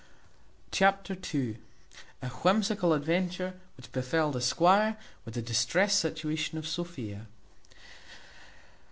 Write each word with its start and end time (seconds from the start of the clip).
Chapter 0.71 1.15
ii. 1.35 1.59
A 2.23 2.27
whimsical 2.29 2.91
adventure 2.91 3.59
which 3.77 3.91
befel 3.91 4.31
the 4.31 4.41
squire, 4.41 4.97
with 5.25 5.35
the 5.35 5.43
distressed 5.43 5.99
situation 5.99 6.57
of 6.57 6.67
Sophia. 6.67 7.27